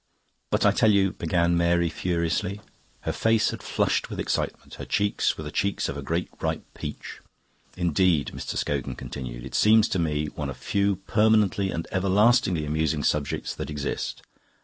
"But 0.49 0.65
I 0.65 0.71
tell 0.71 0.91
you..." 0.91 1.11
began 1.11 1.55
Mary 1.55 1.87
furiously. 1.87 2.59
Her 3.01 3.11
face 3.13 3.51
had 3.51 3.61
flushed 3.61 4.09
with 4.09 4.19
excitement. 4.19 4.73
Her 4.79 4.85
cheeks 4.85 5.37
were 5.37 5.43
the 5.43 5.51
cheeks 5.51 5.87
of 5.87 5.95
a 5.95 6.01
great 6.01 6.27
ripe 6.41 6.63
peach. 6.73 7.19
"Indeed," 7.77 8.31
Mr. 8.33 8.55
Scogan 8.57 8.95
continued, 8.95 9.45
"it 9.45 9.53
seems 9.53 9.87
to 9.89 9.99
me 9.99 10.25
one 10.25 10.49
of 10.49 10.57
few 10.57 10.95
permanently 10.95 11.69
and 11.69 11.87
everlastingly 11.91 12.65
amusing 12.65 13.03
subjects 13.03 13.53
that 13.53 13.69
exist. 13.69 14.23